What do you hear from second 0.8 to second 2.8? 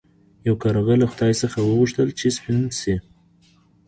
له خدای څخه وغوښتل چې سپین